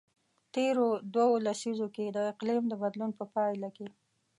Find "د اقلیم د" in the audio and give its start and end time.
2.15-2.73